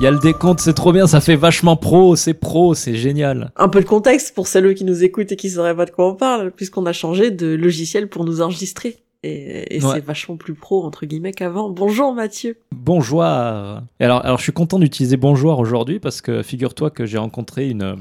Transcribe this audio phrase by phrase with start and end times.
[0.00, 2.94] Il y a le décompte, c'est trop bien, ça fait vachement pro, c'est pro, c'est
[2.94, 3.52] génial.
[3.56, 6.08] Un peu de contexte pour celles qui nous écoutent et qui sauraient pas de quoi
[6.08, 8.96] on parle, puisqu'on a changé de logiciel pour nous enregistrer.
[9.22, 9.96] Et, et Ouais.
[9.96, 11.68] c'est vachement plus pro, entre guillemets, qu'avant.
[11.68, 12.56] Bonjour Mathieu.
[12.74, 13.22] Bonjour.
[13.22, 17.82] Alors, alors, je suis content d'utiliser bonjour aujourd'hui parce que figure-toi que j'ai rencontré une
[17.82, 17.96] euh,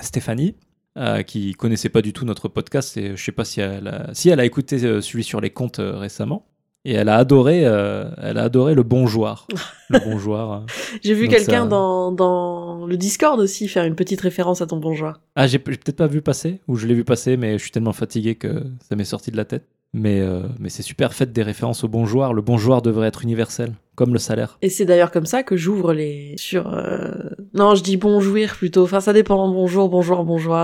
[0.00, 0.54] Stéphanie
[0.96, 4.08] euh, qui connaissait pas du tout notre podcast et je sais pas si elle a,
[4.14, 6.46] si elle a écouté euh, celui sur les comptes euh, récemment.
[6.88, 9.46] Et elle a adoré, euh, elle a adoré le bonjour.
[9.90, 10.52] le bonjour.
[10.54, 10.58] euh.
[11.02, 14.78] J'ai vu quelqu'un ça- dans, dans le Discord aussi faire une petite référence à ton
[14.78, 15.12] bonjour.
[15.36, 17.92] Ah, j'ai peut-être pas vu passer, ou je l'ai vu passer, mais je suis tellement
[17.92, 19.64] fatigué que ça m'est sorti de la tête.
[19.92, 22.32] Mais, euh, mais c'est super, faites des références au bonjour.
[22.32, 24.56] Le bonjour devrait être universel, comme le salaire.
[24.62, 27.10] Et c'est d'ailleurs comme ça que j'ouvre les sur euh,
[27.52, 30.56] non je dis bonjouir plutôt enfin ça dépend bonjour bonjour bonjour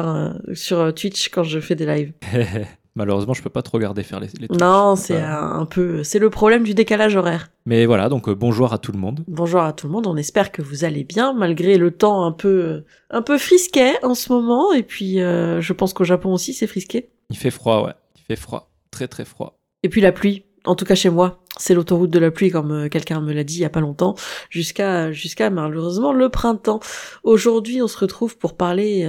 [0.55, 2.13] sur Twitch quand je fais des lives
[2.97, 4.61] Malheureusement, je peux pas trop regarder faire les, les trucs.
[4.61, 8.73] non c'est un, peu c'est le problème du décalage horaire Mais voilà, donc euh, bonjour
[8.73, 9.25] à tout le monde.
[9.27, 12.31] bonjour à tout le monde on espère que vous allez bien malgré le temps un
[12.33, 16.53] peu un peu frisquet en ce moment et puis euh, je pense qu'au Japon aussi
[16.55, 17.95] c'est frisqué Il fait froid, ouais.
[18.17, 18.71] Il fait froid.
[18.93, 19.59] Très très froid.
[19.83, 22.71] et puis la pluie en tout cas chez moi c'est l'autoroute de la pluie comme
[22.71, 24.15] euh, quelqu'un me l'a dit il y a pas longtemps
[24.51, 26.79] jusqu'à jusqu'à malheureusement le printemps
[27.25, 29.05] aujourd'hui on se retrouve pour parler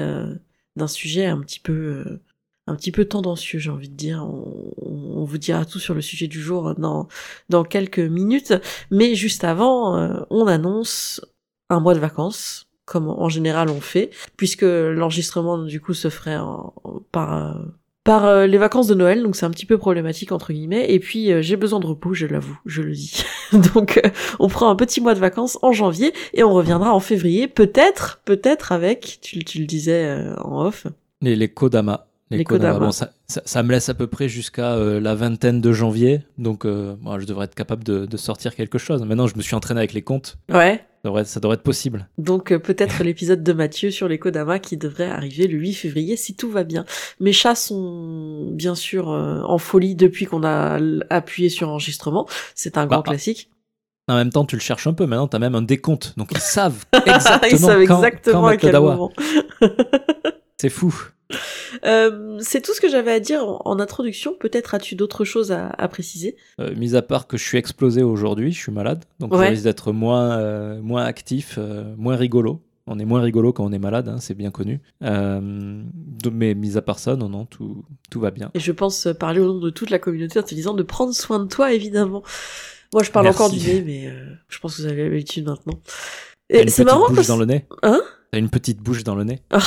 [0.76, 2.20] d'un sujet un petit peu
[2.68, 6.28] un petit peu tendancieux j'ai envie de dire on, vous dira tout sur le sujet
[6.28, 8.54] du jour dans quelques minutes
[8.92, 11.22] mais juste avant euh, on annonce
[11.70, 16.38] un mois de vacances comme en général on fait puisque l'enregistrement du coup se ferait
[17.12, 17.54] par euh,
[18.04, 20.94] par euh, les vacances de Noël, donc c'est un petit peu problématique entre guillemets.
[20.94, 23.24] Et puis j'ai besoin de repos, je l'avoue, je le dis.
[23.74, 24.00] donc
[24.38, 28.22] on prend un petit mois de vacances en janvier et on reviendra en février, peut-être,
[28.24, 30.86] peut-être avec, tu, le disais en off.
[31.22, 32.06] Les, les Kodama.
[32.32, 32.80] Les Kodama.
[32.80, 36.22] Bon, ça, ça, ça me laisse à peu près jusqu'à euh, la vingtaine de janvier.
[36.40, 39.04] Donc, euh, moi, je devrais être capable de, de sortir quelque chose.
[39.04, 40.38] Maintenant, je me suis entraîné avec les comptes.
[40.52, 40.84] Ouais.
[41.04, 42.10] Ça devrait, ça devrait être possible.
[42.18, 46.18] Donc euh, peut-être l'épisode de Mathieu sur les Kodama qui devrait arriver le 8 février
[46.18, 46.84] si tout va bien.
[47.20, 50.80] Mes chats sont bien sûr en folie depuis qu'on a
[51.12, 52.28] appuyé sur enregistrement.
[52.56, 53.52] C'est un grand Bah, classique.
[54.08, 55.06] En même temps, tu le cherches un peu.
[55.06, 56.16] Maintenant, tu as même un décompte.
[56.18, 59.12] Donc, ils savent exactement, Ils savent exactement quand à quel moment.
[60.60, 60.96] C'est fou.
[61.84, 64.34] Euh, c'est tout ce que j'avais à dire en, introduction.
[64.40, 66.38] Peut-être as-tu d'autres choses à, à préciser?
[66.62, 69.04] Euh, mis à part que je suis explosé aujourd'hui, je suis malade.
[69.20, 69.48] Donc, Ouais.
[69.48, 71.60] je risque d'être moins, euh, moins actif,
[71.98, 72.62] moins rigolo.
[72.88, 74.80] On est moins rigolo quand on est malade, hein, c'est bien connu.
[75.02, 78.52] Mais mis à part ça, non, non, tout, tout va bien.
[78.54, 81.14] Et je pense parler au nom de toute la communauté en te disant de prendre
[81.14, 82.24] soin de toi, évidemment.
[82.94, 83.42] Moi, je parle Merci.
[83.42, 84.14] encore du nez, mais
[84.48, 85.80] je pense que vous avez l'habitude maintenant.
[86.50, 88.02] C'est marrant parce dans le nez Hein?
[88.36, 89.62] T'as une petite bouche dans le nez Ah,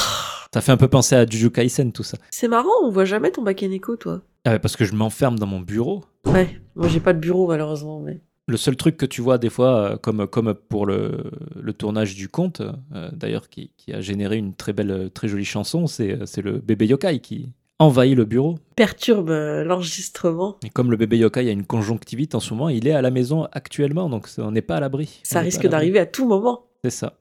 [0.52, 2.18] Ça fait un peu penser à Juju Kaisen, tout ça.
[2.30, 4.20] c'est marrant, on voit jamais ton Bakeneko, toi.
[4.44, 6.04] Ah parce que je m'enferme dans mon bureau.
[6.26, 8.20] Ouais, moi j'ai pas de bureau malheureusement, mais.
[8.46, 12.14] Le seul truc que tu vois des fois, euh, comme, comme pour le, le tournage
[12.14, 12.60] du conte,
[12.94, 16.42] euh, d'ailleurs qui, qui a généré une très belle, très jolie chanson, c'est euh, c'est
[16.42, 17.48] le bébé yokai qui
[17.78, 18.58] envahit le bureau.
[18.76, 20.56] Perturbe euh, l'enregistrement.
[20.62, 23.10] Et comme le bébé yokai a une conjonctivite en ce moment, il est à la
[23.10, 25.20] maison actuellement, donc on n'est pas à l'abri.
[25.22, 26.64] Ça risque d'arriver à tout moment.
[26.84, 27.18] C'est ça.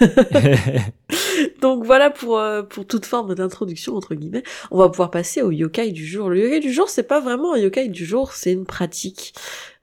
[1.62, 4.42] Donc voilà pour, euh, pour toute forme d'introduction, entre guillemets.
[4.70, 6.28] On va pouvoir passer au yokai du jour.
[6.28, 9.32] Le yokai du jour, c'est pas vraiment un yokai du jour, c'est une pratique.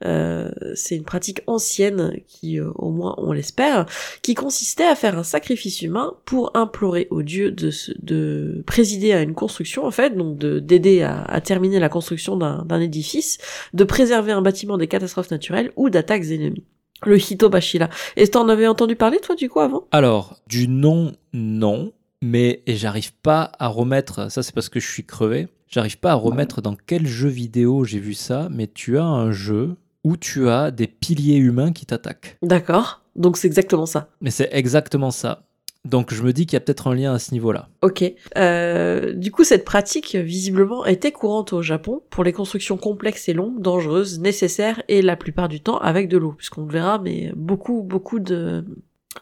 [0.06, 3.88] Euh, c'est une pratique ancienne qui, euh, au moins on l'espère,
[4.22, 7.71] qui consistait à faire un sacrifice humain pour implorer au dieu de,
[8.04, 12.38] de présider à une construction, en fait, donc de d'aider à, à terminer la construction
[12.38, 13.39] d'un édifice,
[13.74, 16.63] de préserver un bâtiment des catastrophes naturelles ou d'attaques ennemies.
[17.03, 17.89] Le Hitobashira.
[18.15, 19.88] Et t'en avais entendu parler, toi, du coup, avant?
[19.92, 25.06] Alors, du nom, non, mais j'arrive pas à remettre, ça c'est parce que je suis
[25.06, 29.06] crevé, j'arrive pas à remettre dans quel jeu vidéo j'ai vu ça, mais tu as
[29.06, 32.38] un jeu où tu as des piliers humains qui t'attaquent.
[32.42, 33.01] D'accord.
[33.15, 34.09] Donc c'est exactement ça.
[34.21, 35.44] Mais c'est exactement ça.
[35.85, 37.69] Donc je me dis qu'il y a peut-être un lien à ce niveau-là.
[37.81, 38.03] Ok.
[38.37, 43.33] Euh, du coup, cette pratique, visiblement, était courante au Japon pour les constructions complexes et
[43.33, 47.31] longues, dangereuses, nécessaires et la plupart du temps avec de l'eau, puisqu'on le verra, mais
[47.35, 48.65] beaucoup, beaucoup de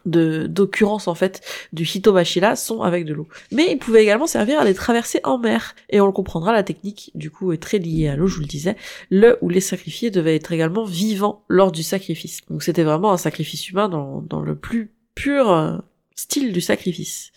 [0.04, 1.40] d'occurrences en fait
[1.72, 3.28] du Hitobashira sont avec de l'eau.
[3.52, 6.64] Mais il pouvait également servir à les traverser en mer et on le comprendra la
[6.64, 8.76] technique du coup est très liée à l'eau je vous le disais,
[9.10, 12.40] le où les sacrifiés devaient être également vivants lors du sacrifice.
[12.50, 15.78] Donc c'était vraiment un sacrifice humain dans dans le plus pur euh,
[16.14, 17.32] style du sacrifice.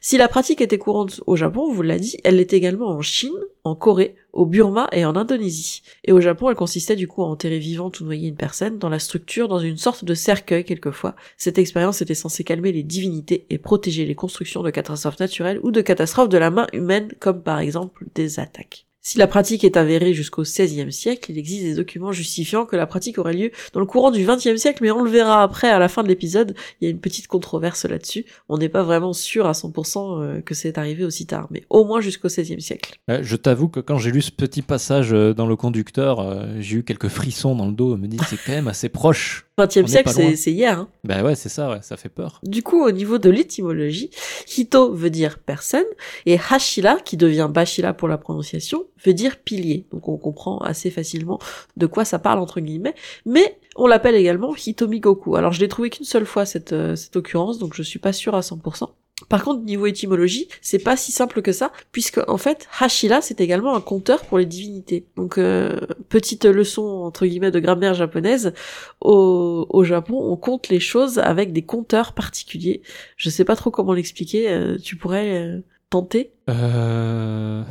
[0.00, 3.02] Si la pratique était courante au Japon, on vous l'a dit, elle l'était également en
[3.02, 5.82] Chine, en Corée, au Burma et en Indonésie.
[6.04, 8.88] Et au Japon, elle consistait du coup à enterrer vivante ou noyer une personne dans
[8.88, 11.16] la structure, dans une sorte de cercueil quelquefois.
[11.36, 15.70] Cette expérience était censée calmer les divinités et protéger les constructions de catastrophes naturelles ou
[15.70, 18.86] de catastrophes de la main humaine, comme par exemple des attaques.
[19.02, 22.86] Si la pratique est avérée jusqu'au XVIe siècle, il existe des documents justifiant que la
[22.86, 25.78] pratique aurait lieu dans le courant du XXe siècle, mais on le verra après à
[25.78, 26.54] la fin de l'épisode.
[26.80, 28.26] Il y a une petite controverse là-dessus.
[28.50, 31.86] On n'est pas vraiment sûr à 100% euh, que c'est arrivé aussi tard, mais au
[31.86, 33.00] moins jusqu'au XVIe siècle.
[33.08, 36.76] Euh, je t'avoue que quand j'ai lu ce petit passage euh, dans le conducteur, j'ai
[36.76, 37.96] eu quelques frissons dans le dos.
[37.96, 40.78] Me dit c'est quand même assez proche 20e siècle, c'est hier.
[40.78, 40.88] Hein.
[41.04, 42.40] Ben ouais, c'est ça, ouais, ça fait peur.
[42.42, 44.10] Du coup, au niveau de l'étymologie,
[44.56, 45.84] Hito veut dire personne,
[46.26, 49.86] et Hashila, qui devient Bashila pour la prononciation, veut dire pilier.
[49.92, 51.38] Donc on comprend assez facilement
[51.76, 52.94] de quoi ça parle, entre guillemets.
[53.26, 55.36] Mais on l'appelle également Hitomigoku.
[55.36, 58.12] Alors je l'ai trouvé qu'une seule fois, cette, euh, cette occurrence, donc je suis pas
[58.12, 58.88] sûr à 100%.
[59.28, 63.40] Par contre, niveau étymologie, c'est pas si simple que ça, puisque en fait, Hashira, c'est
[63.40, 65.06] également un compteur pour les divinités.
[65.16, 68.54] Donc, euh, petite leçon entre guillemets de grammaire japonaise,
[69.00, 72.82] au, au, Japon, on compte les choses avec des compteurs particuliers.
[73.16, 74.50] Je sais pas trop comment l'expliquer.
[74.50, 75.60] Euh, tu pourrais euh,
[75.90, 76.32] tenter?
[76.48, 77.62] Euh...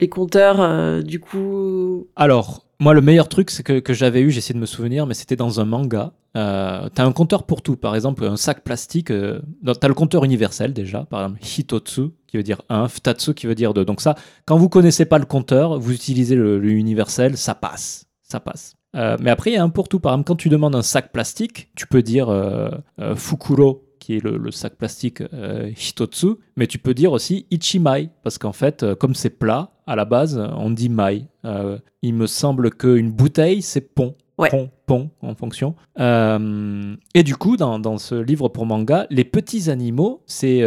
[0.00, 2.06] Les compteurs, du coup.
[2.16, 5.14] Alors, moi, le meilleur truc, c'est que, que j'avais eu, j'essaie de me souvenir, mais
[5.14, 6.12] c'était dans un manga.
[6.36, 7.76] Euh, t'as un compteur pour tout.
[7.76, 9.10] Par exemple, un sac plastique.
[9.10, 9.40] Euh,
[9.80, 11.04] t'as le compteur universel déjà.
[11.04, 13.84] Par exemple, Hitotsu qui veut dire 1, Futatsu qui veut dire 2.
[13.84, 14.14] Donc ça,
[14.44, 18.06] quand vous connaissez pas le compteur, vous utilisez le, universel, ça passe.
[18.22, 18.74] Ça passe.
[18.94, 19.98] Euh, mais après, il y a un pour tout.
[19.98, 24.16] Par exemple, quand tu demandes un sac plastique, tu peux dire euh, euh, Fukuro qui
[24.16, 28.82] est le, sac plastique euh, Hitotsu, mais tu peux dire aussi Ichimai, parce qu'en fait,
[28.82, 31.26] euh, comme c'est plat, à la base, on dit mai.
[31.44, 34.14] Euh, il me semble qu'une bouteille, c'est pont.
[34.38, 35.74] Pont, pont, en fonction.
[35.98, 40.62] et du coup, dans, dans, ce livre pour manga, les petits animaux, c'est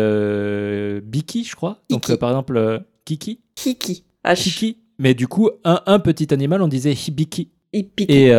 [1.01, 1.79] Biki, je crois.
[1.89, 3.39] Donc, par exemple, Kiki.
[3.55, 4.03] Kiki.
[4.35, 4.77] Kiki.
[4.99, 7.49] Mais du coup, un, un, petit animal, on disait Hibiki.
[7.73, 8.05] Hibiki.
[8.07, 8.33] Et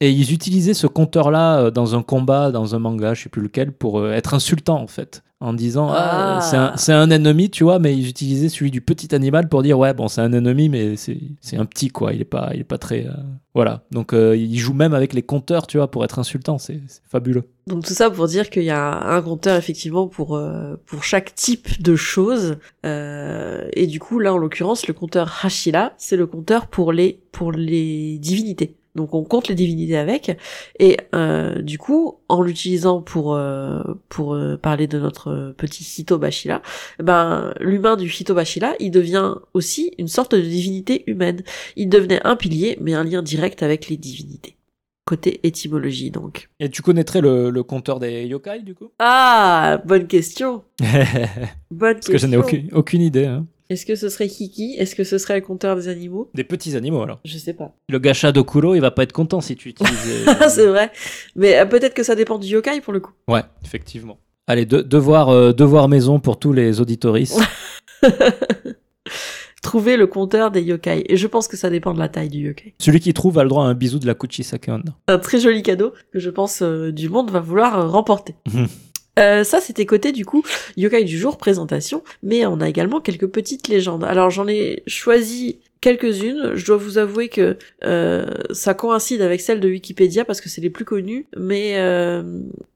[0.00, 3.42] et ils utilisaient ce compteur-là euh, dans un combat, dans un manga, je sais plus
[3.42, 5.22] lequel, pour euh, être insultant en fait.
[5.40, 6.72] En disant, ah, ah.
[6.76, 9.78] c'est un, un, ennemi, tu vois, mais ils utilisaient celui du petit animal pour dire,
[9.78, 12.14] ouais, bon, c'est un ennemi, mais c'est un petit, quoi.
[12.14, 13.06] Il est pas, il est pas très.
[13.06, 13.12] Euh,
[13.52, 13.82] voilà.
[13.90, 16.56] Donc, ils jouent même avec les compteurs, tu vois, pour être insultant.
[16.56, 16.80] C'est
[17.10, 17.42] fabuleux.
[17.66, 20.40] Donc, tout ça pour dire qu'il y a un compteur, effectivement, pour,
[20.86, 22.56] pour chaque type de chose.
[22.84, 27.52] et du coup, là, en l'occurrence, le compteur Hashira, c'est le compteur pour les, pour
[27.52, 28.76] les divinités.
[28.94, 30.36] Donc on compte les divinités avec.
[30.78, 36.62] Et euh, du coup, en l'utilisant pour euh, pour euh, parler de notre petit Hitobashila,
[37.00, 41.42] ben l'humain du Hitobashila, il devient aussi une sorte de divinité humaine.
[41.76, 44.56] Il devenait un pilier, mais un lien direct avec les divinités.
[45.06, 46.48] Côté étymologie, donc.
[46.60, 48.90] Et tu connaîtrais le, le compteur des yokai, du coup?
[48.98, 50.64] Ah, bonne question.
[51.70, 53.26] bonne Parce que je n'ai aucune, aucune idée.
[53.26, 53.46] Hein.
[53.70, 54.74] Est-ce que ce serait Kiki?
[54.78, 56.30] Est-ce que ce serait le compteur des animaux?
[56.34, 57.74] Des petits animaux alors Je sais pas.
[57.88, 60.26] Le gacha d'Okuro, il va pas être content si tu utilises.
[60.48, 60.92] c'est vrai.
[61.34, 63.12] Mais euh, peut-être que ça dépend du yokai pour le coup.
[63.26, 64.18] Ouais, effectivement.
[64.46, 67.40] Allez, devoir, euh, devoir maison pour tous les auditoristes.
[69.62, 71.04] Trouver le compteur des yokai.
[71.08, 72.74] Et je pense que ça dépend de la taille du yokai.
[72.78, 74.68] Celui qui trouve a le droit à un bisou de la Kuchisake
[75.08, 78.34] Un très joli cadeau que je pense euh, du monde va vouloir remporter.
[79.18, 80.42] Euh, ça, c'était côté du coup
[80.76, 84.04] yokai du jour présentation, mais on a également quelques petites légendes.
[84.04, 86.52] Alors j'en ai choisi quelques-unes.
[86.54, 90.62] Je dois vous avouer que euh, ça coïncide avec celle de Wikipédia parce que c'est
[90.62, 92.22] les plus connues, mais euh,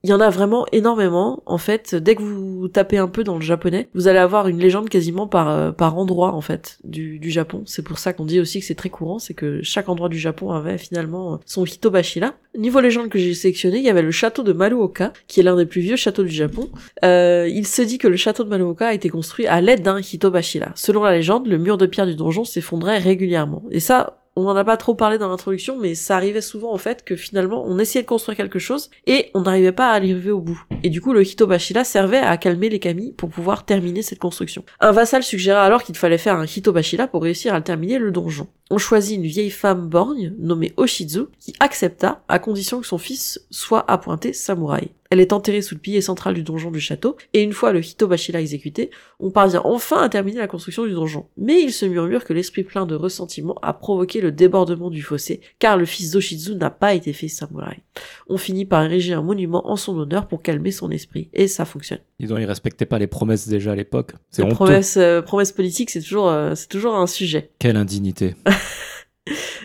[0.03, 1.41] il y en a vraiment énormément.
[1.47, 4.59] En fait, dès que vous tapez un peu dans le japonais, vous allez avoir une
[4.59, 7.63] légende quasiment par euh, par endroit en fait du, du Japon.
[7.65, 10.19] C'est pour ça qu'on dit aussi que c'est très courant, c'est que chaque endroit du
[10.19, 12.35] Japon avait finalement son Hitobashira.
[12.55, 15.55] Niveau légende que j'ai sélectionné, il y avait le château de Maruoka, qui est l'un
[15.55, 16.69] des plus vieux châteaux du Japon.
[17.01, 20.71] il se dit que le château de Maruoka a été construit à l'aide d'un Hitobashira.
[20.75, 23.63] Selon la légende, le mur de pierre du donjon s'effondrait régulièrement.
[23.71, 26.77] Et ça, on n'en a pas trop parlé dans l'introduction, mais ça arrivait souvent en
[26.77, 30.31] fait que finalement on essayait de construire quelque chose et on n'arrivait pas à arriver
[30.31, 30.63] au bout.
[30.83, 34.63] Et du coup le Hitobashira servait à calmer les kami pour pouvoir terminer cette construction.
[34.79, 38.47] Un vassal suggéra alors qu'il fallait faire un Hitobashira pour réussir à terminer le donjon.
[38.71, 43.43] On choisit une vieille femme borgne nommée Oshizu qui accepta à condition que son fils
[43.49, 44.91] soit appointé samouraï.
[45.09, 47.83] Elle est enterrée sous le pilier central du donjon du château, et une fois le
[47.83, 51.25] Hitobashira exécuté, on parvient enfin à terminer la construction du donjon.
[51.35, 55.41] Mais il se murmure que l'esprit plein de ressentiment a provoqué le débordement du fossé,
[55.57, 57.79] car le fils d'Oshizu n'a pas été fait samouraï.
[58.27, 61.65] On finit par ériger un monument en son honneur pour calmer son esprit, et ça
[61.65, 62.01] fonctionne.
[62.19, 64.13] Ils ne respectaient pas les promesses déjà à l'époque.
[64.29, 67.51] C'est promesses, euh, promesses politiques, c'est toujours, euh, c'est toujours un sujet.
[67.59, 68.35] Quelle indignité.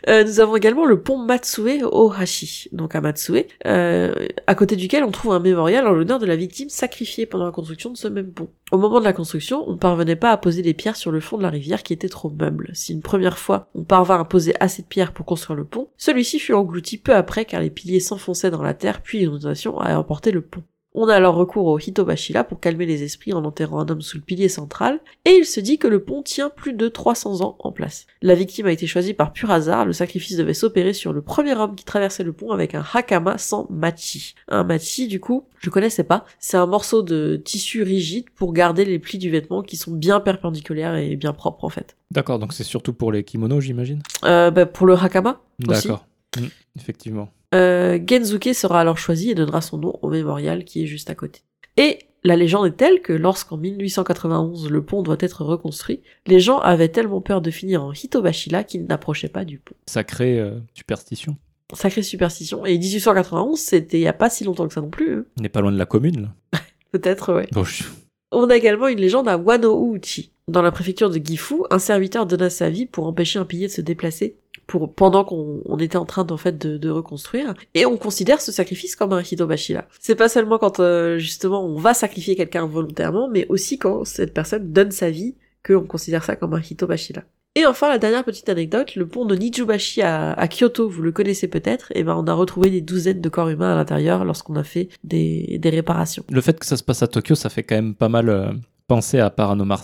[0.09, 4.13] Euh, nous avons également le pont Matsue Ohashi, donc à Matsue, euh,
[4.47, 7.53] à côté duquel on trouve un mémorial en l'honneur de la victime sacrifiée pendant la
[7.53, 8.49] construction de ce même pont.
[8.73, 11.21] Au moment de la construction, on ne parvenait pas à poser des pierres sur le
[11.21, 12.71] fond de la rivière qui était trop meuble.
[12.75, 15.89] Si une première fois on parvint à poser assez de pierres pour construire le pont,
[15.97, 19.97] celui-ci fut englouti peu après car les piliers s'enfonçaient dans la terre puis l'inondation a
[19.97, 20.63] emporté le pont.
[20.97, 24.17] On a alors recours au Hitobashila pour calmer les esprits en enterrant un homme sous
[24.17, 27.57] le pilier central, et il se dit que le pont tient plus de 300 ans
[27.59, 28.07] en place.
[28.23, 31.55] La victime a été choisie par pur hasard, le sacrifice devait s'opérer sur le premier
[31.55, 34.37] homme qui traversait le pont avec un hakama sans machi.
[34.47, 38.85] Un machi, du coup, je connaissais pas, c'est un morceau de tissu rigide pour garder
[38.85, 41.97] les plis du vêtement qui sont bien perpendiculaires et bien propres en fait.
[42.13, 44.01] D'accord, donc c'est surtout pour les kimonos, j'imagine?
[44.23, 45.89] Euh, bah, pour le hakama aussi.
[45.89, 46.07] D'accord.
[46.39, 46.47] Mm,
[46.77, 47.29] effectivement.
[47.55, 51.15] Euh, Genzuke sera alors choisi et donnera son nom au mémorial qui est juste à
[51.15, 51.41] côté.
[51.77, 56.59] Et la légende est telle que lorsqu'en 1891 le pont doit être reconstruit, les gens
[56.59, 59.75] avaient tellement peur de finir en Hitobashila qu'ils n'approchaient pas du pont.
[59.87, 61.37] Sacrée euh, superstition.
[61.73, 62.65] Sacrée superstition.
[62.67, 65.19] Et 1891, c'était il y a pas si longtemps que ça non plus.
[65.19, 65.25] hein.
[65.39, 66.61] On n'est pas loin de la commune, là.
[66.93, 67.49] Peut-être, ouais.
[67.53, 67.85] Bon, je-
[68.33, 70.31] On a également une légende à Wano-uchi.
[70.47, 73.73] Dans la préfecture de Gifu, un serviteur donna sa vie pour empêcher un pilier de
[73.73, 77.55] se déplacer pour, pendant qu'on on était en train d'en fait de, de reconstruire.
[77.75, 79.87] Et on considère ce sacrifice comme un hitobashila.
[80.01, 84.35] C'est pas seulement quand euh, justement on va sacrifier quelqu'un volontairement, mais aussi quand cette
[84.35, 85.35] personne donne sa vie
[85.67, 87.23] qu'on considère ça comme un hitobashila.
[87.57, 91.13] Et enfin, la dernière petite anecdote, le pont de Nijubashi à, à Kyoto, vous le
[91.13, 94.57] connaissez peut-être, et ben on a retrouvé des douzaines de corps humains à l'intérieur lorsqu'on
[94.57, 96.25] a fait des, des réparations.
[96.31, 98.51] Le fait que ça se passe à Tokyo, ça fait quand même pas mal euh,
[98.89, 99.79] penser à Paranorma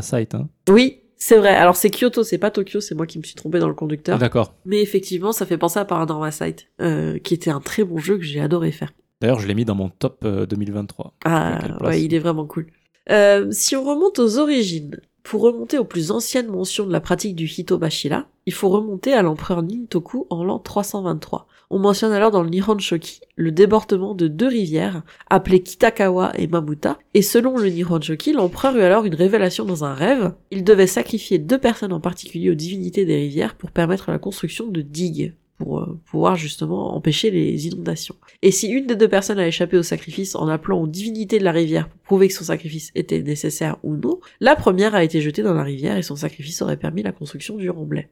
[0.00, 0.34] Site.
[0.34, 0.48] Hein.
[0.70, 1.54] Oui, c'est vrai.
[1.54, 4.18] Alors c'est Kyoto, c'est pas Tokyo, c'est moi qui me suis trompé dans le conducteur.
[4.18, 4.54] D'accord.
[4.64, 8.18] Mais effectivement, ça fait penser à Paranormal Sight, euh, qui était un très bon jeu
[8.18, 8.92] que j'ai adoré faire.
[9.20, 11.14] D'ailleurs, je l'ai mis dans mon top euh, 2023.
[11.24, 12.66] Ah, quelle place ouais, il est vraiment cool.
[13.10, 17.34] Euh, si on remonte aux origines, pour remonter aux plus anciennes mentions de la pratique
[17.34, 21.48] du Hitobashila, il faut remonter à l'empereur Nintoku en l'an 323.
[21.68, 26.46] On mentionne alors dans le Nihon Shoki le débordement de deux rivières, appelées Kitakawa et
[26.46, 30.32] Mamuta, et selon le Nihon Shoki, l'empereur eut alors une révélation dans un rêve.
[30.52, 34.68] Il devait sacrifier deux personnes en particulier aux divinités des rivières pour permettre la construction
[34.68, 38.16] de digues pour euh, pouvoir justement empêcher les inondations.
[38.42, 41.44] Et si une des deux personnes a échappé au sacrifice en appelant aux divinités de
[41.44, 45.20] la rivière pour prouver que son sacrifice était nécessaire ou non, la première a été
[45.20, 48.08] jetée dans la rivière et son sacrifice aurait permis la construction du remblai.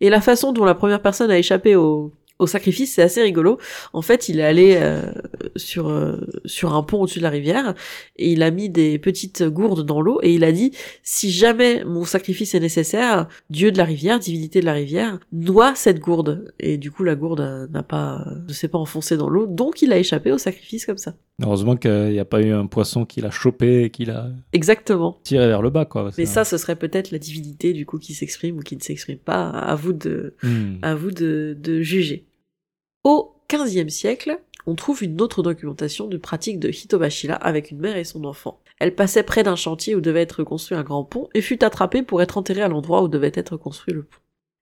[0.00, 3.58] Et la façon dont la première personne a échappé au, au sacrifice, c'est assez rigolo.
[3.92, 5.12] En fait, il est allé euh,
[5.56, 7.74] sur euh, sur un pont au-dessus de la rivière
[8.16, 10.72] et il a mis des petites gourdes dans l'eau et il a dit
[11.02, 15.74] si jamais mon sacrifice est nécessaire, Dieu de la rivière, divinité de la rivière, noie
[15.74, 16.52] cette gourde.
[16.60, 19.82] Et du coup, la gourde euh, n'a pas, ne s'est pas enfoncée dans l'eau, donc
[19.82, 21.14] il a échappé au sacrifice comme ça.
[21.42, 25.18] Heureusement qu'il n'y a pas eu un poisson qui l'a chopé et qui l'a Exactement.
[25.24, 26.10] tiré vers le bas, quoi.
[26.16, 29.18] Mais ça, ce serait peut-être la divinité du coup qui s'exprime ou qui ne s'exprime
[29.18, 29.48] pas.
[29.50, 30.76] À vous de, Hmm.
[30.82, 32.26] à vous de, de juger.
[33.02, 37.96] Au XVe siècle, on trouve une autre documentation de pratique de Hitobashila avec une mère
[37.96, 38.60] et son enfant.
[38.78, 42.02] Elle passait près d'un chantier où devait être construit un grand pont et fut attrapée
[42.02, 44.18] pour être enterrée à l'endroit où devait être construit le pont.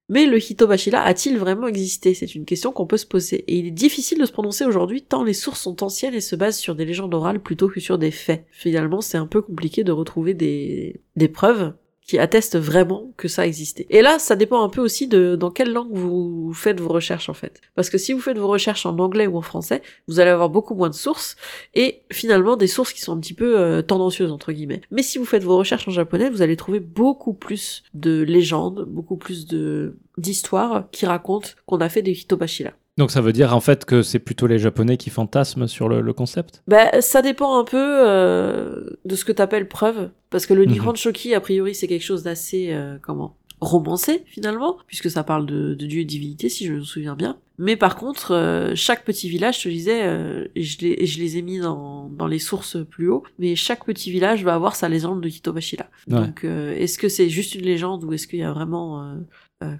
[0.08, 2.12] Mais le Hitobashila a-t-il vraiment existé?
[2.12, 5.02] C'est une question qu'on peut se poser, et il est difficile de se prononcer aujourd'hui
[5.02, 7.96] tant les sources sont anciennes et se basent sur des légendes orales plutôt que sur
[7.96, 8.44] des faits.
[8.50, 11.72] Finalement, c'est un peu compliqué de retrouver des, des preuves
[12.06, 13.86] qui attestent vraiment que ça existait.
[13.90, 17.28] Et là, ça dépend un peu aussi de dans quelle langue vous faites vos recherches
[17.28, 17.60] en fait.
[17.74, 20.50] Parce que si vous faites vos recherches en anglais ou en français, vous allez avoir
[20.50, 21.36] beaucoup moins de sources
[21.74, 24.80] et finalement des sources qui sont un petit peu euh, tendancieuses entre guillemets.
[24.90, 28.84] Mais si vous faites vos recherches en japonais, vous allez trouver beaucoup plus de légendes,
[28.88, 32.72] beaucoup plus de d'histoires qui racontent qu'on a fait des hitobashila.
[32.98, 36.00] Donc ça veut dire en fait que c'est plutôt les Japonais qui fantasment sur le,
[36.02, 36.62] le concept?
[36.66, 40.72] Bah, ça dépend un peu euh, de ce que t'appelles preuve, parce que le Mhm.
[40.72, 45.46] Nihon Shoki, a priori, c'est quelque chose d'assez, euh, comment, romancé, finalement, puisque ça parle
[45.46, 47.38] de, de dieu et divinité, si je me souviens bien.
[47.58, 51.18] Mais par contre, euh, chaque petit village, je te disais, euh, je, les, et je
[51.20, 54.74] les ai mis dans, dans les sources plus haut, mais chaque petit village va avoir
[54.76, 55.88] sa légende de Hitobashila.
[56.08, 56.20] Ouais.
[56.20, 59.16] Donc, euh, est-ce que c'est juste une légende ou est-ce qu'il y a vraiment,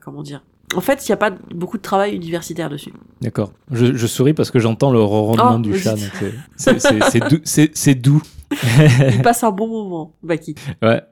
[0.04, 2.92] comment dire En fait, il n'y a pas beaucoup de travail universitaire dessus.
[3.20, 3.52] D'accord.
[3.70, 5.96] Je, je souris parce que j'entends le ronronnement Oh, du chat.
[6.56, 7.40] c'est- doux.
[7.44, 8.22] C'est doux.
[9.12, 10.54] Il passe un bon moment, Baki.
[10.82, 11.02] Ouais.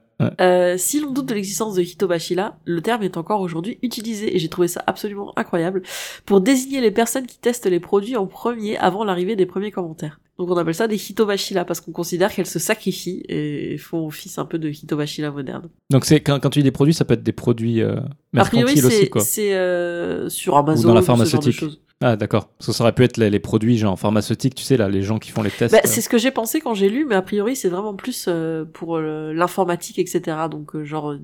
[0.41, 4.39] Euh, si l'on doute de l'existence de Hitobashila, le terme est encore aujourd'hui utilisé et
[4.39, 5.83] j'ai trouvé ça absolument incroyable
[6.27, 10.21] pour désigner les personnes qui testent les produits en premier avant l'arrivée des premiers commentaires.
[10.39, 14.39] Donc on appelle ça des Hitobashila parce qu'on considère qu'elles se sacrifient et font office
[14.39, 15.69] un peu de Hitobashila moderne.
[15.91, 17.97] Donc c'est quand, quand tu dis des produits, ça peut être des produits euh,
[18.33, 19.21] priori, mercantiles aussi, quoi.
[19.21, 21.81] c'est, euh, sur Amazon Ou dans la ce genre de pharmaceutique.
[22.03, 22.49] Ah d'accord.
[22.59, 25.03] Parce que ça aurait pu être les, les produits genre pharmaceutiques, tu sais là, les
[25.03, 25.75] gens qui font les tests.
[25.75, 25.89] Bah, euh.
[25.89, 28.65] c'est ce que j'ai pensé quand j'ai lu, mais a priori c'est vraiment plus euh,
[28.65, 30.37] pour euh, l'informatique, etc.
[30.51, 31.15] Donc euh, genre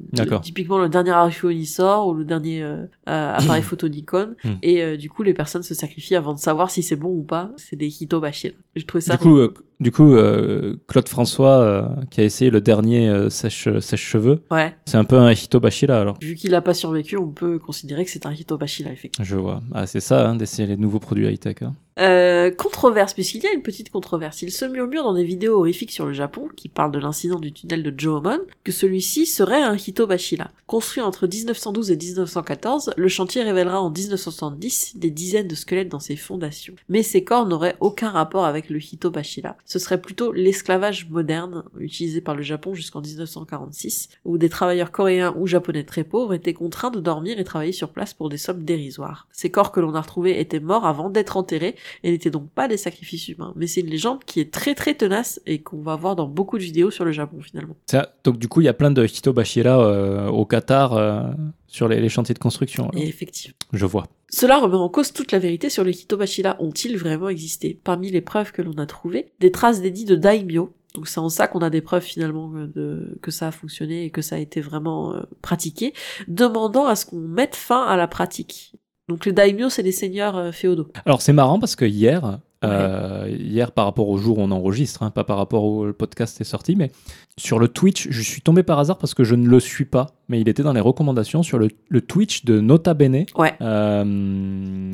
[0.42, 2.62] typiquement le dernier iPhone il sort ou le dernier
[3.06, 4.54] appareil photo Nikon, Hmm.
[4.62, 7.22] et euh, du coup les personnes se sacrifient avant de savoir si c'est bon ou
[7.22, 7.50] pas.
[7.56, 8.52] C'est des hitobashir.
[8.74, 9.16] Je trouvais ça.
[9.16, 13.30] Du coup, euh, du coup euh, Claude François euh, qui a essayé le dernier euh,
[13.30, 14.74] sèche sèche cheveux, ouais.
[14.86, 16.18] c'est un peu un hitobashi là alors.
[16.20, 19.24] Vu qu'il a pas survécu, on peut considérer que c'est un hitobashira effectivement.
[19.24, 19.62] Je vois.
[19.72, 21.56] Ah c'est ça, hein, d'essayer les nouveaux produits high tech.
[21.62, 21.74] Hein.
[21.98, 24.42] Euh, controverse, puisqu'il y a une petite controverse.
[24.42, 27.52] Il se murmure dans des vidéos horrifiques sur le Japon, qui parlent de l'incident du
[27.52, 30.50] tunnel de Johomon, que celui-ci serait un Hitobashira.
[30.66, 36.00] Construit entre 1912 et 1914, le chantier révélera en 1970 des dizaines de squelettes dans
[36.00, 36.74] ses fondations.
[36.90, 39.56] Mais ces corps n'auraient aucun rapport avec le Hitobashira.
[39.64, 45.34] Ce serait plutôt l'esclavage moderne, utilisé par le Japon jusqu'en 1946, où des travailleurs coréens
[45.38, 48.64] ou japonais très pauvres étaient contraints de dormir et travailler sur place pour des sommes
[48.64, 49.28] dérisoires.
[49.32, 52.68] Ces corps que l'on a retrouvés étaient morts avant d'être enterrés et n'étaient donc pas
[52.68, 53.52] des sacrifices humains.
[53.56, 56.58] Mais c'est une légende qui est très très tenace et qu'on va voir dans beaucoup
[56.58, 57.76] de vidéos sur le Japon finalement.
[57.86, 61.22] Ça, donc du coup, il y a plein de Hitobashira euh, au Qatar euh,
[61.66, 62.90] sur les, les chantiers de construction.
[62.94, 63.56] Et effectivement.
[63.72, 64.06] Je vois.
[64.30, 66.56] Cela remet en cause toute la vérité sur les Hitobashira.
[66.60, 67.78] Ont-ils vraiment existé?
[67.82, 70.72] Parmi les preuves que l'on a trouvées, des traces d'édits de daimyo.
[70.94, 74.10] Donc c'est en ça qu'on a des preuves finalement de, que ça a fonctionné et
[74.10, 75.92] que ça a été vraiment euh, pratiqué,
[76.26, 78.72] demandant à ce qu'on mette fin à la pratique.
[79.08, 80.88] Donc les daimyo, c'est les seigneurs euh, féodaux.
[81.04, 85.02] Alors c'est marrant parce que hier, euh, hier par rapport au jour où on enregistre,
[85.02, 86.90] hein, pas par rapport au le podcast est sorti, mais
[87.38, 90.06] sur le Twitch, je suis tombé par hasard parce que je ne le suis pas,
[90.28, 93.26] mais il était dans les recommandations sur le, le Twitch de Nota Bene.
[93.36, 93.54] Ouais.
[93.60, 94.04] Euh,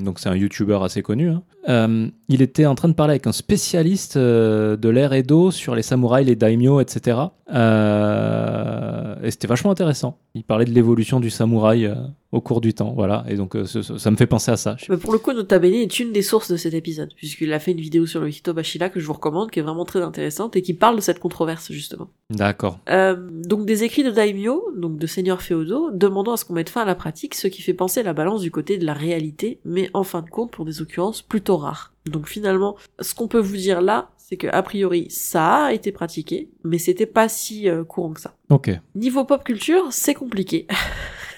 [0.02, 1.28] donc c'est un YouTuber assez connu.
[1.30, 1.42] hein.
[1.68, 5.76] Euh, il était en train de parler avec un spécialiste euh, de l'ère Edo sur
[5.76, 7.18] les samouraïs, les daimyo, etc.
[7.52, 10.18] Euh, et c'était vachement intéressant.
[10.34, 11.92] Il parlait de l'évolution du samouraï
[12.32, 13.24] au cours du temps, voilà.
[13.28, 14.76] Et donc ça me fait penser à ça.
[14.88, 17.58] Mais pour le coup, Nota Bene est une des sources de cet épisode, puisqu'il a
[17.60, 20.56] fait une vidéo sur le Hitobashira que je vous recommande, qui est vraiment très intéressante
[20.56, 22.08] et qui parle de cette controverse justement.
[22.32, 22.78] D'accord.
[22.88, 26.70] Euh, donc des écrits de daimyo, donc de seigneurs féodaux, demandant à ce qu'on mette
[26.70, 29.60] fin à la pratique, ce qui fait penser la balance du côté de la réalité,
[29.64, 31.92] mais en fin de compte pour des occurrences plutôt rares.
[32.06, 35.92] Donc finalement, ce qu'on peut vous dire là, c'est que a priori ça a été
[35.92, 38.34] pratiqué, mais c'était pas si euh, courant que ça.
[38.50, 38.70] Ok.
[38.94, 40.66] Niveau pop culture, c'est compliqué.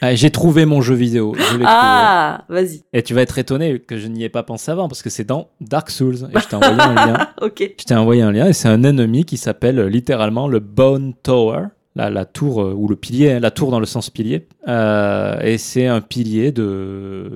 [0.07, 1.35] Ah, J'ai trouvé mon jeu vidéo.
[1.37, 2.83] Je ah, vas-y.
[2.93, 5.25] Et tu vas être étonné que je n'y ai pas pensé avant parce que c'est
[5.25, 6.29] dans Dark Souls.
[6.35, 7.29] Et je t'ai envoyé un lien.
[7.43, 7.75] Ok.
[7.79, 11.15] Je t'ai envoyé un lien et c'est un ennemi qui s'appelle euh, littéralement le Bone
[11.23, 11.67] Tower.
[11.97, 14.49] La, la tour euh, ou le pilier, hein, la tour dans le sens pilier.
[14.67, 17.31] Euh, et c'est un pilier de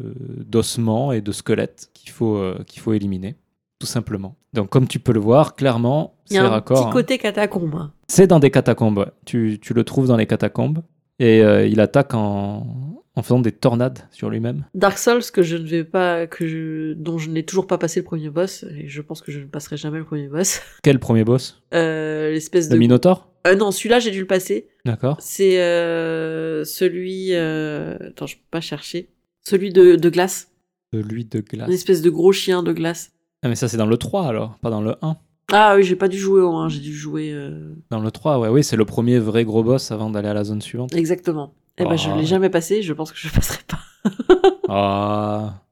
[0.47, 3.37] d'ossements et de squelettes qu'il faut euh, qu'il faut éliminer,
[3.79, 4.35] tout simplement.
[4.55, 6.79] Donc comme tu peux le voir, clairement, Il y c'est a un raccord.
[6.81, 6.93] petit hein.
[6.93, 7.75] côté catacombe.
[7.77, 7.93] hein.
[8.09, 8.99] C'est dans des catacombes.
[8.99, 9.07] ouais.
[9.25, 10.81] Tu, tu le trouves dans les catacombes
[11.19, 14.65] et euh, il attaque en, en faisant des tornades sur lui-même.
[14.75, 18.01] Dark Souls que je ne vais pas, que je, dont je n'ai toujours pas passé
[18.01, 20.61] le premier boss, et je pense que je ne passerai jamais le premier boss.
[20.83, 21.63] Quel premier boss?
[21.75, 22.79] Euh, l'espèce Le de.
[22.79, 23.29] Minotaur?
[23.47, 24.69] Euh, non, celui-là j'ai dû le passer.
[24.85, 25.17] D'accord.
[25.21, 27.35] C'est euh, celui.
[27.35, 29.11] Attends, je peux pas chercher.
[29.45, 30.53] Celui de, de glace.
[30.93, 31.69] Celui de glace.
[31.69, 33.13] Une espèce de gros chien de glace.
[33.43, 35.17] Ah, mais ça, c'est dans le 3 alors, pas dans le 1.
[35.53, 37.31] Ah oui, j'ai pas dû jouer au 1, j'ai dû jouer.
[37.33, 40.35] euh, Dans le 3, ouais, oui, c'est le premier vrai gros boss avant d'aller à
[40.35, 40.95] la zone suivante.
[40.95, 41.55] Exactement.
[41.79, 42.17] Eh ben, je Ah.
[42.17, 43.79] l'ai jamais passé, je pense que je le passerai pas.
[44.69, 45.63] Ah.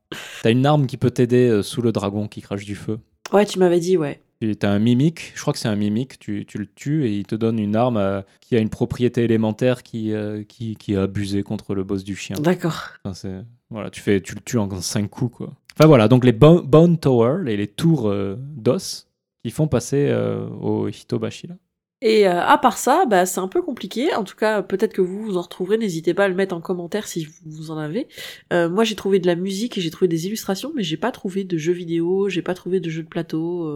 [0.42, 2.98] T'as une arme qui peut t'aider euh, sous le dragon qui crache du feu.
[3.32, 4.22] Ouais, tu m'avais dit, ouais.
[4.40, 7.12] Tu as un mimique, je crois que c'est un mimique, tu, tu le tues et
[7.18, 10.92] il te donne une arme euh, qui a une propriété élémentaire qui, euh, qui, qui
[10.92, 12.36] est abusée contre le boss du chien.
[12.38, 12.84] D'accord.
[13.04, 15.36] Enfin, c'est- voilà, tu, fais, tu le tues en 5 coups.
[15.38, 15.52] Quoi.
[15.78, 19.08] Enfin voilà, donc les Bo- Bone Tower, les, les tours euh, d'os
[19.46, 21.46] qui font passer euh, au Hitobashi.
[21.46, 21.54] Là.
[22.02, 24.12] Et euh, à part ça, bah, c'est un peu compliqué.
[24.12, 25.78] En tout cas, peut-être que vous vous en retrouverez.
[25.78, 28.08] N'hésitez pas à le mettre en commentaire si vous en avez.
[28.52, 31.12] Euh, moi, j'ai trouvé de la musique et j'ai trouvé des illustrations, mais j'ai pas
[31.12, 33.72] trouvé de jeux vidéo, j'ai pas trouvé de jeux de plateau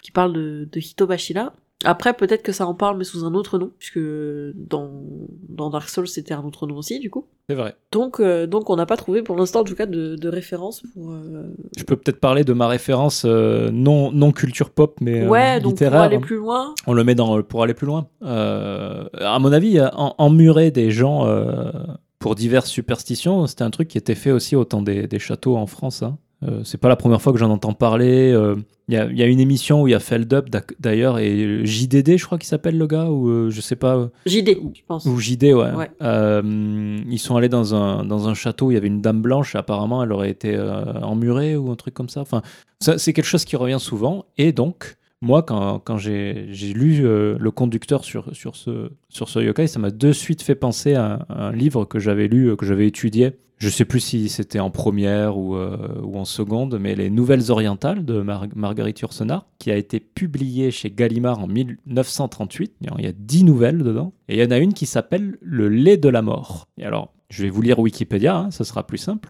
[0.00, 1.52] qui parlent de, de Hitobashira.
[1.84, 3.98] Après, peut-être que ça en parle, mais sous un autre nom, puisque
[4.54, 4.90] dans,
[5.48, 7.26] dans Dark Souls, c'était un autre nom aussi, du coup.
[7.48, 7.74] C'est vrai.
[7.90, 10.82] Donc, euh, donc on n'a pas trouvé pour l'instant, en tout cas, de, de référence
[10.92, 11.10] pour.
[11.10, 15.58] euh, Je peux peut-être parler de ma référence euh, non, non culture pop, mais Ouais,
[15.60, 16.74] donc pour aller plus loin.
[16.86, 18.06] On le met dans, pour aller plus loin.
[18.22, 21.26] À mon avis, en, emmurer des gens
[22.18, 25.56] pour diverses superstitions, c'était un truc qui était fait aussi au temps des, des châteaux
[25.56, 26.02] en France.
[26.02, 26.18] hein.
[26.42, 28.32] Euh, c'est pas la première fois que j'en entends parler.
[28.32, 28.56] Euh,
[28.88, 31.18] Il y, a, il y a une émission où il y a Feldup d'ac- d'ailleurs
[31.18, 34.08] et JDD, je crois qu'il s'appelle le gars, ou euh, je sais pas.
[34.26, 35.04] JD, je pense.
[35.06, 35.70] Ou JD, ouais.
[35.72, 35.90] Ouais.
[36.02, 39.20] Euh, ils sont allés dans un, dans un château où il y avait une dame
[39.22, 42.20] blanche, et apparemment elle aurait été euh, emmurée ou un truc comme ça.
[42.22, 42.42] Enfin,
[42.80, 44.24] ça, c'est quelque chose qui revient souvent.
[44.38, 50.12] Et donc, moi, quand, j'ai lu euh, le conducteur sur, ce, yokai, ça m'a de
[50.12, 53.32] suite fait penser à, un- livre que j'avais lu, euh, que j'avais étudié.
[53.58, 57.50] Je sais plus si c'était en première ou, euh, ou en seconde, mais Les Nouvelles
[57.50, 62.72] Orientales de Mar- Marguerite Yourcenar, qui a été publié chez Gallimard en 1938.
[62.98, 64.14] Il y a 10 nouvelles dedans.
[64.28, 66.68] Et il y en a une qui s'appelle Le lait de la mort.
[66.78, 69.28] Et alors, je vais vous lire Wikipédia, hein, ça sera plus simple.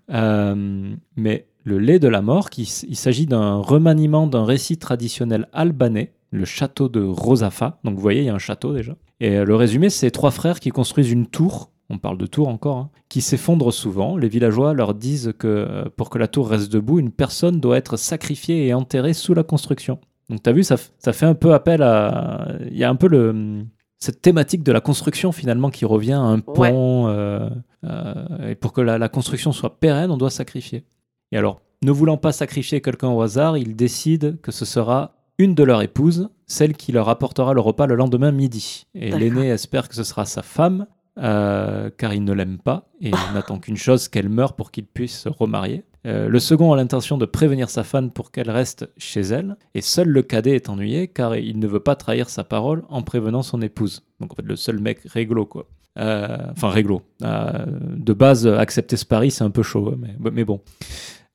[1.16, 6.12] Mais le lait de la mort, qui, il s'agit d'un remaniement d'un récit traditionnel albanais,
[6.30, 7.78] le château de Rosafa.
[7.84, 8.96] Donc vous voyez, il y a un château déjà.
[9.20, 12.48] Et euh, le résumé, c'est trois frères qui construisent une tour on parle de tour
[12.48, 14.16] encore, hein, qui s'effondre souvent.
[14.16, 17.76] Les villageois leur disent que euh, pour que la tour reste debout, une personne doit
[17.76, 19.98] être sacrifiée et enterrée sous la construction.
[20.28, 22.46] Donc tu as vu, ça, ça, fait un peu appel à...
[22.70, 23.64] Il y a un peu le,
[23.98, 27.08] cette thématique de la construction finalement qui revient à un pont.
[27.08, 27.50] Euh,
[27.84, 30.84] euh, et pour que la, construction soit pérenne, on doit sacrifier.
[31.32, 35.54] Et alors, ne voulant pas sacrifier quelqu'un au hasard, ils décident que ce sera une
[35.54, 38.86] de leurs épouses, celle qui leur apportera le repas le lendemain midi.
[38.94, 40.86] Et l'aîné espère que ce sera sa femme,
[41.18, 45.18] euh, car il ne l'aime pas et n'attend qu'une chose, qu'elle meure pour qu'il puisse
[45.18, 45.84] se remarier.
[46.06, 49.82] Euh, le second a l'intention de prévenir sa femme pour qu'elle reste chez elle, et
[49.82, 53.42] seul le cadet est ennuyé car il ne veut pas trahir sa parole en prévenant
[53.42, 54.02] son épouse.
[54.18, 55.66] Donc en fait le seul mec réglo quoi.
[55.98, 57.02] Euh, enfin réglo.
[57.20, 60.60] de base, accepter ce pari c'est un peu chaud, mais, mais bon.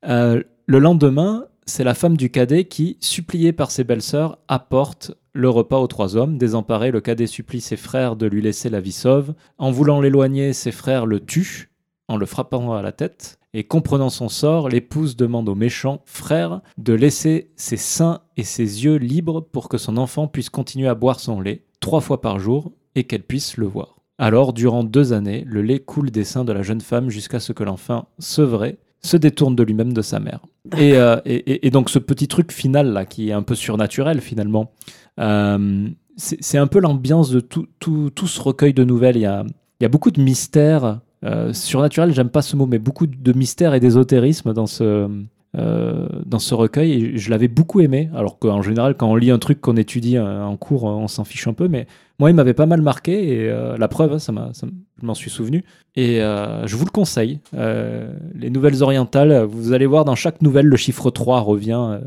[0.07, 5.79] Le lendemain, c'est la femme du cadet qui, suppliée par ses belles-sœurs, apporte le repas
[5.79, 6.37] aux trois hommes.
[6.37, 9.33] Désemparé, le cadet supplie ses frères de lui laisser la vie sauve.
[9.57, 11.71] En voulant l'éloigner, ses frères le tuent
[12.07, 13.39] en le frappant à la tête.
[13.53, 18.83] Et comprenant son sort, l'épouse demande au méchant frère de laisser ses seins et ses
[18.83, 22.37] yeux libres pour que son enfant puisse continuer à boire son lait trois fois par
[22.37, 23.95] jour et qu'elle puisse le voir.
[24.17, 27.53] Alors, durant deux années, le lait coule des seins de la jeune femme jusqu'à ce
[27.53, 30.39] que l'enfant, sevré, se détourne de lui-même de sa mère.
[30.75, 34.71] Euh, et, et, donc ce petit truc final là, qui est un peu surnaturel finalement,
[35.19, 39.17] euh, c'est un peu l'ambiance de tout, tout, tout, ce recueil de nouvelles.
[39.17, 39.43] Il y a,
[39.79, 41.01] il y a beaucoup de mystères.
[41.23, 45.09] Euh, surnaturel, j'aime pas ce mot, mais beaucoup de mystères et d'ésotérisme dans ce,
[45.57, 48.09] euh, dans ce recueil et je l'avais beaucoup aimé.
[48.15, 51.47] Alors qu'en général, quand on lit un truc qu'on étudie en cours, on s'en fiche
[51.47, 51.87] un peu, mais
[52.19, 55.29] moi, il m'avait pas mal marqué et euh, la preuve, ça m'a, je m'en suis
[55.29, 55.63] souvenu.
[55.95, 57.39] Et euh, je vous le conseille.
[57.53, 61.99] les nouvelles orientales, vous allez voir dans chaque nouvelle, le chiffre 3 revient,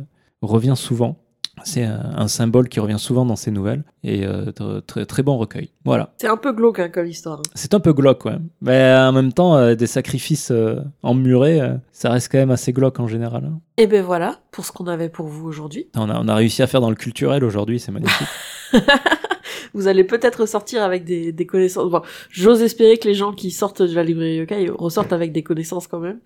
[0.43, 1.17] revient souvent.
[1.65, 4.53] C'est un, symbole qui revient souvent dans ces nouvelles et euh,
[4.87, 5.71] très, très bon recueil.
[5.85, 6.13] Voilà.
[6.19, 7.41] C'est un peu glauque hein, comme histoire.
[7.55, 8.37] C'est un peu glauque, ouais.
[8.61, 11.61] Mais en même temps, euh, des sacrifices euh, emmurés,
[11.93, 13.45] ça reste quand même assez glauque en général.
[13.47, 13.61] Hein.
[13.77, 15.89] Et ben voilà pour ce qu'on avait pour vous aujourd'hui.
[15.97, 18.29] On a, on a réussi à faire dans le culturel aujourd'hui, c'est magnifique.
[19.75, 21.91] vous allez peut-être sortir avec des, des connaissances.
[21.91, 25.43] Bon, J'ose espérer que les gens qui sortent de la librairie Yokai ressortent avec des
[25.43, 26.21] connaissances quand même.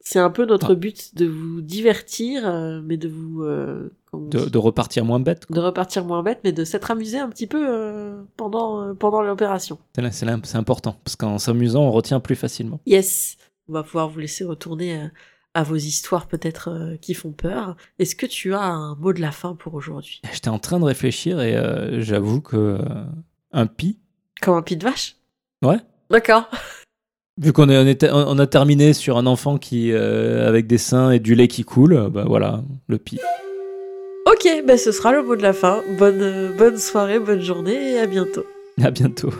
[0.00, 0.76] C'est un peu notre ah.
[0.76, 3.44] but de vous divertir, mais de vous
[4.14, 5.44] de, repartir moins bête.
[5.50, 9.22] De repartir moins bête, mais de s'être amusé un petit peu euh, pendant, euh, pendant
[9.22, 9.78] l'opération.
[10.10, 12.80] C'est important, parce qu'en s'amusant, on retient plus facilement.
[12.86, 13.36] Yes,
[13.68, 15.06] on va pouvoir vous laisser retourner euh,
[15.54, 17.76] à, vos histoires peut-être qui font peur.
[17.98, 20.20] Est-ce que tu as un mot de la fin pour aujourd'hui?
[20.32, 22.78] J'étais en train de réfléchir et j'avoue que
[23.52, 23.98] un pi.
[24.40, 25.16] Comme un pi de vache?
[25.62, 25.78] Ouais.
[26.10, 26.48] D'accord.
[27.40, 31.48] Vu qu'on on a terminé sur un enfant qui avec des seins et du lait
[31.48, 33.18] qui coule, bah voilà, le pi.
[34.28, 35.82] Ok, ben ce sera le mot de la fin.
[35.98, 38.44] Bonne, bonne soirée, bonne journée et à bientôt.
[38.82, 39.30] À bientôt.